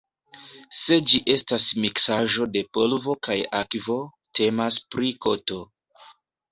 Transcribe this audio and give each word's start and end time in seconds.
Se 0.77 0.97
ĝi 1.11 1.19
estas 1.33 1.67
miksaĵo 1.85 2.49
de 2.57 2.65
polvo 2.79 3.17
kaj 3.29 3.39
akvo, 3.63 4.01
temas 4.43 4.85
pri 4.95 5.15
koto. 5.27 5.63